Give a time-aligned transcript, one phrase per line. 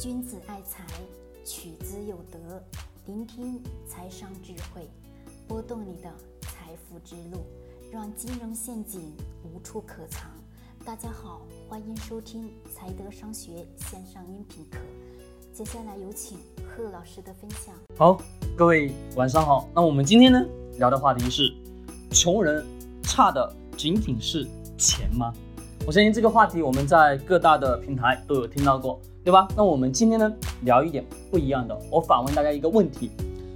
[0.00, 0.84] 君子爱财，
[1.44, 2.60] 取之有德。
[3.06, 4.90] 聆听财商智慧，
[5.46, 7.46] 拨动你的财富之路，
[7.92, 10.28] 让金融陷阱无处可藏。
[10.84, 14.78] 大家好，欢迎收听财德商学线上音频课。
[15.52, 17.72] 接下来有请贺老师的分享。
[17.96, 18.20] 好，
[18.56, 19.68] 各位晚上好。
[19.72, 20.44] 那我们今天呢
[20.76, 21.54] 聊的话题是：
[22.10, 22.66] 穷人
[23.04, 24.44] 差的仅仅是
[24.76, 25.32] 钱吗？
[25.86, 29.00] 我相信这个话题我们在各大的平台都有听到过。
[29.24, 29.48] 对吧？
[29.56, 30.30] 那我们今天呢
[30.64, 31.76] 聊一点不一样的。
[31.90, 33.10] 我反问大家一个问题：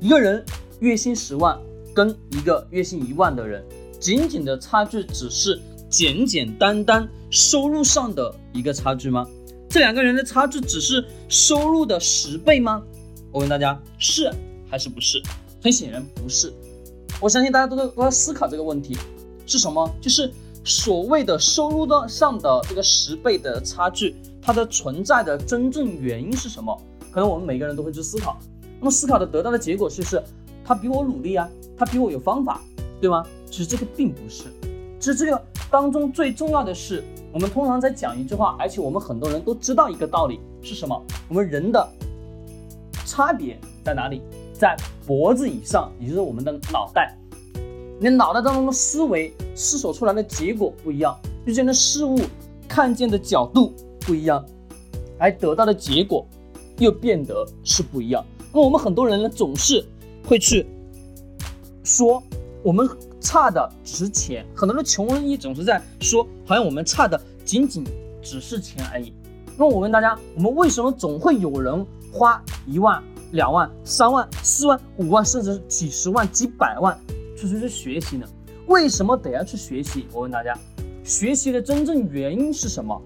[0.00, 0.42] 一个人
[0.78, 1.58] 月薪十万
[1.94, 3.62] 跟一个月薪一万的人，
[4.00, 9.28] 仅仅的差距只是简简单单收入上的一个差距吗？
[9.68, 12.82] 这两个人的差距只是收入的十倍吗？
[13.30, 14.32] 我问大家是
[14.68, 15.22] 还是不是？
[15.62, 16.50] 很显然不是。
[17.20, 18.96] 我相信大家都在都在思考这个问题
[19.46, 19.94] 是什么？
[20.00, 20.32] 就是
[20.64, 24.16] 所谓的收入的上的这个十倍的差距。
[24.42, 26.74] 它的存在的真正原因是什么？
[27.12, 28.38] 可能我们每个人都会去思考。
[28.78, 30.20] 那么思考的得到的结果就是，
[30.64, 32.62] 他比我努力啊，他比我有方法，
[33.00, 33.22] 对吗？
[33.50, 34.44] 其实这个并不是。
[34.98, 40.98] 其实这个当中最重要的是，我们通常在讲一句话，而且我们很多人都知道一个道理是什么？
[41.28, 41.86] 我们人的
[43.04, 44.22] 差别在哪里？
[44.54, 44.74] 在
[45.06, 47.14] 脖子以上，也就是我们的脑袋。
[48.02, 52.18] 你脑袋当中的思维思索出来的结果不一样，遇见的事物
[52.66, 53.74] 看见的角度。
[54.06, 54.42] 不一样，
[55.18, 56.26] 而得到的结果
[56.78, 58.24] 又变得是不一样。
[58.50, 59.84] 那么我们很多人呢，总是
[60.26, 60.66] 会去
[61.84, 62.20] 说
[62.64, 62.88] 我们
[63.20, 64.44] 差的只是钱。
[64.56, 67.84] 很多的穷人也总是在说，好像我们差的仅仅
[68.22, 69.12] 只是钱而已。
[69.58, 73.00] 那我问大家，我们为什么总会有人花一万、
[73.32, 76.98] 两万、三万、四万、五万，甚至几十万、几百万
[77.40, 78.26] 出去去学习呢？
[78.66, 80.06] 为什么得要去学习？
[80.12, 80.56] 我问大家，
[81.02, 83.00] 学习的真正原因是什么？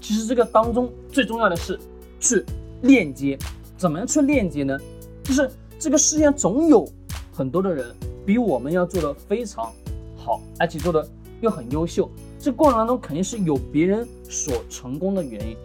[0.00, 1.78] 其实这个当中最重要的是
[2.20, 2.44] 去
[2.82, 3.38] 链接，
[3.76, 4.78] 怎么样去链接呢？
[5.24, 6.86] 就是这个世界上总有
[7.32, 7.92] 很多的人
[8.24, 9.72] 比我们要做的非常
[10.16, 11.08] 好，而且做的
[11.40, 12.08] 又很优秀。
[12.38, 15.56] 这过程当中肯定是有别人所成功的原因。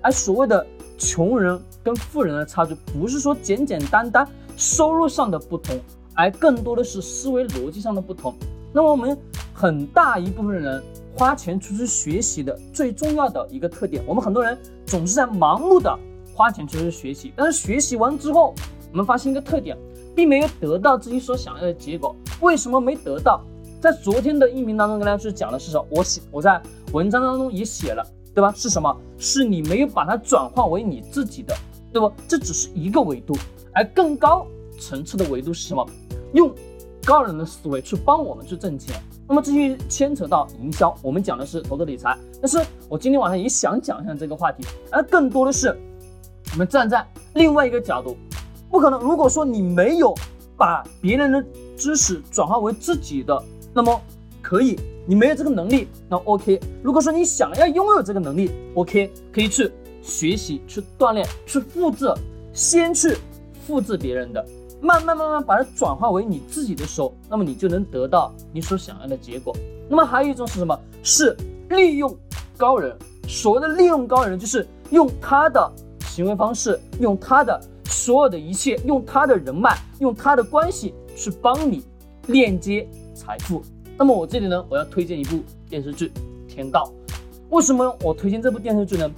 [0.00, 5.78] 而所谓的穷人跟富人的差距，不是说简简单单收入上的不同，
[6.14, 8.34] 而更多的是思维逻辑上的不同。
[8.72, 9.16] 那么我们
[9.52, 10.82] 很大一部分人。
[11.16, 15.96] 花钱出去学习的最重要的一个特点，我们很多人总是在盲目的
[16.34, 18.52] 花钱出去学习，但是学习完之后，
[18.90, 19.78] 我们发现一个特点，
[20.12, 22.16] 并没有得到自己所想要的结果。
[22.40, 23.40] 为什么没得到？
[23.80, 25.86] 在昨天的音频当中跟大家去讲的是什么？
[25.88, 26.60] 我写我在
[26.92, 28.04] 文章当中也写了，
[28.34, 28.52] 对吧？
[28.56, 28.92] 是什么？
[29.16, 31.54] 是你没有把它转化为你自己的，
[31.92, 32.12] 对不？
[32.26, 33.36] 这只是一个维度，
[33.72, 34.44] 而更高
[34.78, 35.86] 层次的维度是什么？
[36.32, 36.52] 用
[37.04, 38.94] 高人的思维去帮我们去挣钱。
[39.26, 42.58] 那么至于牵扯到营销，我们讲的是投资理财，但是
[42.88, 45.74] 我今天晚上也想讲一下这个话题，而更多的是
[46.52, 48.16] 我们站在另外一个角度，
[48.70, 49.00] 不可能。
[49.00, 50.14] 如果说你没有
[50.56, 51.42] 把别人的
[51.76, 53.42] 知识转化为自己的，
[53.72, 53.98] 那么
[54.42, 56.60] 可以，你没有这个能力，那 OK。
[56.82, 59.70] 如果说你想要拥有这个能力，OK，可以去
[60.02, 62.12] 学习、去锻炼、去复制，
[62.52, 63.16] 先去
[63.66, 64.46] 复制别人的。
[64.84, 69.56] 慢慢慢慢把它转化为你自己的时候，那么你就能得到你所想要的结果。
[69.88, 70.78] 那么还有一种是什么？
[71.02, 71.34] 是
[71.70, 72.14] 利用
[72.58, 72.94] 高人。
[73.26, 81.82] 所谓的利用高人，就是用他的行为方式，用他的所有的一切，用他的人脉，用他的关系去帮你
[82.26, 83.62] 链接财富。
[83.96, 86.08] 那么我这里呢，我要推荐一部电视剧
[86.46, 86.92] 《天道》。
[87.48, 89.10] 为什么我推荐这部电视剧呢？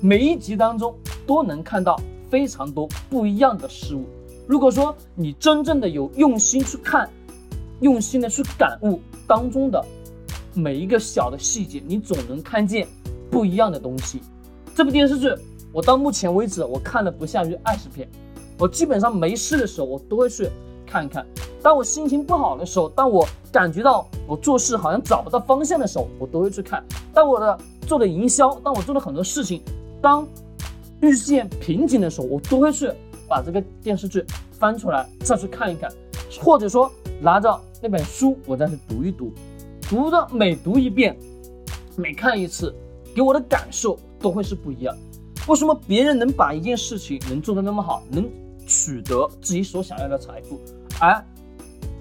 [0.00, 0.94] 每一集当中
[1.26, 4.06] 都能看到非常多不一样的事物。
[4.46, 7.08] 如果说你真正的有用心去看，
[7.80, 9.82] 用心的去感悟当中的
[10.54, 12.86] 每一个小的细节，你总能看见
[13.30, 14.20] 不一样的东西。
[14.74, 15.32] 这部电视剧，
[15.72, 18.08] 我到目前为止我看了不下于二十遍，
[18.58, 20.48] 我基本上没事的时候我都会去
[20.86, 21.24] 看看。
[21.62, 26.84] 当我心情不好的时候，当我感觉到我做事好像找不到方向的时候，我都会去看。
[27.14, 29.62] 当我的做的营销，当我做的很多事情，
[30.00, 30.26] 当
[31.00, 32.90] 遇见瓶颈的时候，我都会去。
[33.32, 35.90] 把这个电视剧翻出来再去看一看，
[36.38, 39.32] 或者说拿着那本书我再去读一读，
[39.88, 41.16] 读的每读一遍，
[41.96, 42.74] 每看一次，
[43.14, 44.94] 给我的感受都会是不一样。
[45.48, 48.28] 为什么别人能把一件事情能做得那么好，能
[48.66, 50.60] 取得自己所想要的财富，
[51.00, 51.24] 而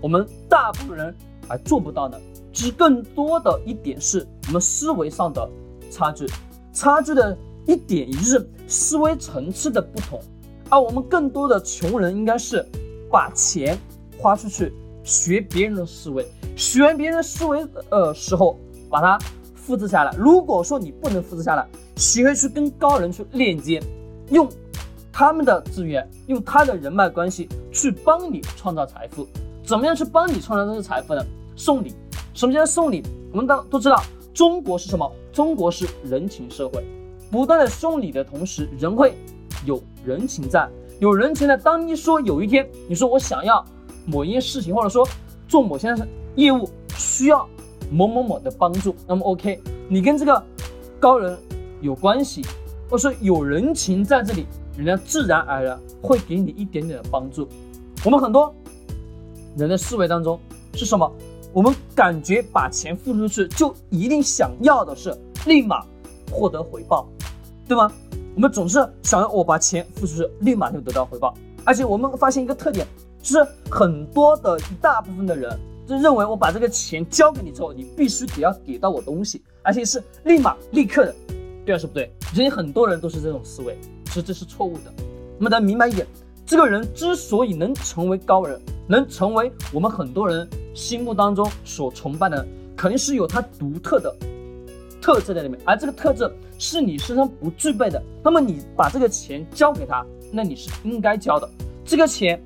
[0.01, 1.15] 我们大部分人
[1.47, 2.19] 还做不到呢？
[2.51, 5.49] 其更多的一点是我们思维上的
[5.89, 6.27] 差距，
[6.73, 10.21] 差距的一点也就是思维层次的不同。
[10.71, 12.65] 而我们更多的穷人应该是
[13.11, 13.77] 把钱
[14.17, 14.73] 花出去
[15.03, 16.25] 学别人的思维，
[16.55, 18.57] 学完别人的思维呃时候，
[18.89, 19.19] 把它
[19.53, 20.15] 复制下来。
[20.17, 23.83] 如果说你不能复制下来，学会去跟高人去链接，
[24.29, 24.47] 用
[25.11, 29.27] 他们的资源，用他的人脉关系去帮你创造财富。
[29.65, 31.21] 怎么样去帮你创造这些财富呢？
[31.57, 31.93] 送礼。
[32.33, 33.03] 什么叫送礼？
[33.33, 34.01] 我们当都知道，
[34.33, 35.11] 中国是什么？
[35.33, 36.81] 中国是人情社会，
[37.29, 39.13] 不断的送礼的同时，人会
[39.65, 40.67] 有人情在，
[40.99, 41.55] 有人情在。
[41.57, 43.63] 当你说有一天你说我想要
[44.05, 45.07] 某一件事情，或者说
[45.47, 45.93] 做某些
[46.35, 47.47] 业务需要
[47.91, 50.43] 某某某的帮助，那么 OK，你跟这个
[50.99, 51.37] 高人
[51.81, 52.41] 有关系，
[52.89, 54.45] 或者说有人情在这里，
[54.77, 57.47] 人家自然而然会给你一点点的帮助。
[58.03, 58.53] 我们很多
[59.57, 60.39] 人的思维当中
[60.73, 61.11] 是什么？
[61.53, 65.13] 我们感觉把钱付出去，就一定想要的是
[65.45, 65.85] 立马
[66.31, 67.07] 获得回报，
[67.67, 67.91] 对吗？
[68.35, 71.33] 我们总是想要我把钱付出去，立马就得到回报。
[71.63, 72.87] 而且我们发现一个特点，
[73.21, 81.15] 就是很多的一大部分的人就认为我把这个钱交给你之后，你必须得要给到我东西，而且是立马立刻的，
[81.65, 82.11] 对还是不对？
[82.33, 84.91] 其实很多人都是这种思维，其实这是错误的。
[85.37, 86.07] 我们得明白一点，
[86.45, 90.47] 这个人之所以能成为高人，能成为我们很多人。
[90.73, 94.15] 心目当中所崇拜的，肯定是有他独特的
[95.01, 98.01] 特质在里面，而这个特质是你身上不具备的。
[98.23, 101.49] 那么你把这个钱交给他，那你是应该交的。
[101.83, 102.41] 这个钱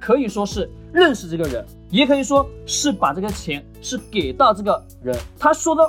[0.00, 5.82] 可以说是认识这个人，也可以说是把这个钱是给到这个人，他说的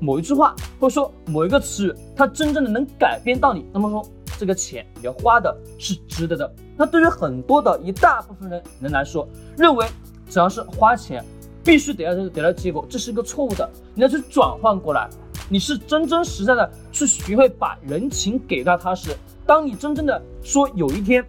[0.00, 3.64] 某一句话，或者说某一个词语，他真正的能改变到你。
[3.72, 4.02] 那么说
[4.38, 6.50] 这个钱你要花的是值得的。
[6.76, 9.86] 那对于很多的一大部分人人来说，认为。
[10.30, 11.24] 只要是花钱，
[11.64, 13.66] 必须得到得到结果，这是一个错误的。
[13.94, 15.08] 你要去转换过来，
[15.48, 19.16] 你是真真实在的去学会把人情给到他时，
[19.46, 21.24] 当你真正的说有一天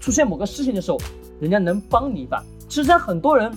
[0.00, 0.98] 出现某个事情的时候，
[1.40, 2.42] 人家能帮你一把。
[2.68, 3.52] 其实，在很多人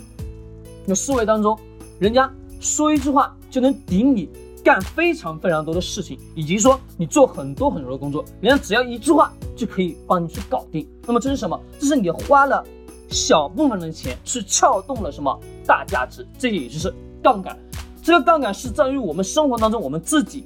[0.88, 1.58] 的思维当中，
[2.00, 4.30] 人家说一句话就能顶你
[4.64, 10.88] 干非常非常多的事情，以及说你做很多很多的工作，人家只要一句话就可以帮你去搞定。
[11.06, 11.60] 那么这是什么？
[11.80, 12.64] 这是你花了。
[13.10, 16.28] 小部分的钱去撬动了什么大价值？
[16.38, 16.94] 这也就是
[17.24, 17.58] 杠杆。
[18.08, 20.46] 这个杠杆是在于我们生活当中，我们自己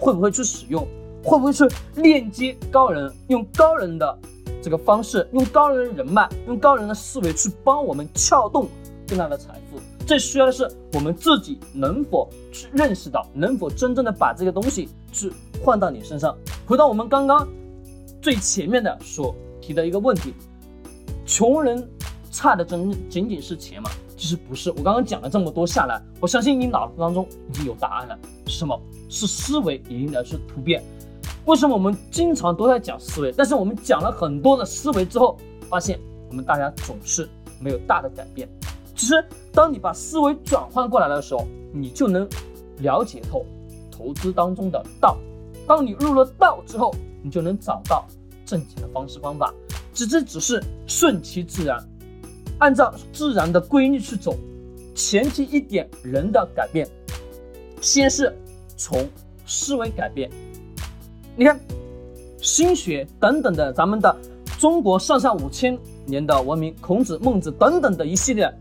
[0.00, 0.84] 会不会去使用，
[1.22, 1.64] 会不会去
[1.94, 4.18] 链接高人，用高人的
[4.60, 8.66] 这个方式，用高人的人脉，用高人的思维去帮我们撬动
[9.06, 9.78] 更大的财富。
[10.04, 15.32] 这需要的是我们自己能否去认识到，能否真正的把这个东西去
[15.62, 16.36] 换到你身上。
[16.66, 17.46] 回到我们刚刚
[18.20, 20.34] 最前面的所提的一个问题。
[21.24, 21.88] 穷人
[22.32, 23.88] 差的真仅仅是钱吗？
[24.20, 24.70] 其实不是。
[24.72, 28.18] 我刚刚讲了这么多下来，我相信你脑子当中已经有答案了。
[28.44, 28.78] 是什么？
[29.08, 30.84] 是思维一定要去突变。
[31.46, 33.32] 为什么我们经常都在讲思维？
[33.32, 35.38] 但是我们讲了很多的思维之后，
[35.70, 37.26] 发现我们大家总是
[37.58, 38.46] 没有大的改变。
[38.94, 39.24] 其实，
[39.54, 42.28] 当你把思维转换过来的时候，你就能
[42.80, 43.46] 了解透
[43.90, 45.16] 投资当中的道。
[45.66, 48.06] 当你入了道之后，你就能找到
[48.44, 49.50] 挣钱的方式方法。
[49.94, 51.82] 只只是顺其自然，
[52.60, 54.34] 按照自然的规律去走。
[54.94, 56.86] 前提一点，人的改变，
[57.80, 58.34] 先是
[58.76, 59.08] 从
[59.46, 60.30] 思维改变。
[61.36, 61.58] 你看，
[62.40, 64.14] 心学等等的，咱们的
[64.58, 68.52] 中国上下五千年的文明，孔子、孟子等等的一系列，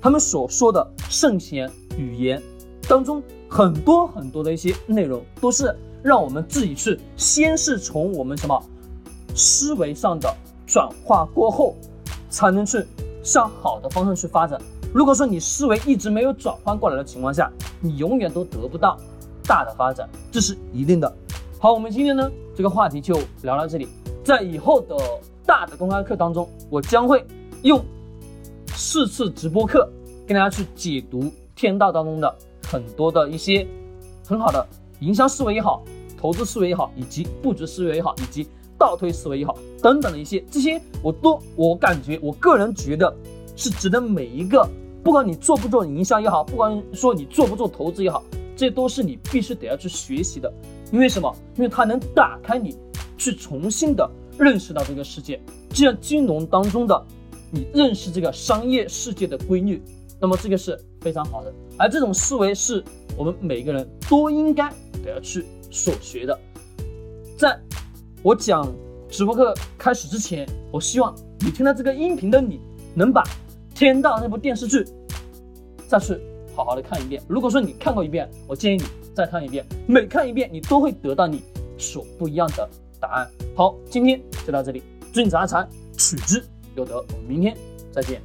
[0.00, 2.42] 他们所说的圣贤语言
[2.88, 8.62] 当中，很多很多的一些内容，都是让我们自己去，先是从我们什么
[9.34, 10.32] 思维上的。
[10.70, 11.74] 转化过后，
[12.28, 12.84] 才能去
[13.28, 14.58] 向好的方向去发展。
[14.94, 18.98] 如果说你思维一直没有转换过来的情况下，你永远都得不到
[19.44, 21.14] 大的发展，这是一定的。
[21.60, 23.86] 好，我们今天呢这个话题就聊到这里。
[24.24, 24.96] 在以后的
[25.44, 27.22] 大的公开课当中，我将会
[27.62, 27.84] 用
[28.68, 29.86] 四次直播课
[30.26, 32.34] 跟大家去解读天道当中的
[32.66, 33.66] 很多的一些
[34.26, 34.66] 很好的
[35.00, 35.82] 营销思维也好，
[36.18, 38.48] 投资思维也好，以及布局思维也好，以及。
[38.78, 43.12] 倒推思维也好，等等的一些这些，我都我感觉，我个人觉得
[43.56, 44.66] 是值得每一个，
[45.02, 48.22] 不管你做不做营销也好，不管说你做不做投资也好，
[48.56, 50.52] 这都是你必须得要去学习的。
[50.92, 51.34] 因为什么？
[51.56, 52.76] 因为它能打开你
[53.16, 54.08] 去重新的
[54.38, 57.06] 认识到这个世界，就像金融当中的
[57.50, 59.82] 你认识这个商业世界的规律，
[60.20, 61.52] 那么这个是非常好的。
[61.76, 62.82] 而这种思维是
[63.16, 64.72] 我们每个人都应该
[65.04, 66.38] 得要去所学的，
[67.36, 67.60] 在。
[68.22, 68.74] 我讲
[69.08, 72.60] 直播课开始之前，我希望你听到这个音频的你，
[72.94, 73.22] 能把
[73.74, 74.84] 《天道》那部电视剧
[75.86, 76.18] 再去
[76.54, 77.22] 好好的看一遍。
[77.28, 78.84] 如果说你看过一遍，我建议你
[79.14, 81.42] 再看一遍，每看一遍你都会得到你
[81.78, 83.30] 所不一样的答案。
[83.54, 84.82] 好，今天就到这里，
[85.12, 86.44] 君子爱财，取之
[86.74, 86.96] 有德。
[86.96, 87.56] 我们明天
[87.92, 88.20] 再见。